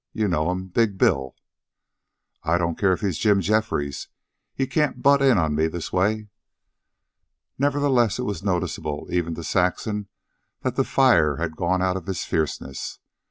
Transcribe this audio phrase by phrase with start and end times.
[0.13, 0.69] You know'm.
[0.69, 1.35] Big Bill."
[2.41, 4.07] "I don't care if he's Jim Jeffries.
[4.55, 6.29] He can't butt in on me this way."
[7.59, 10.07] Nevertheless it was noticeable, even to Saxon,
[10.61, 12.97] that the fire had gone out of his fierceness.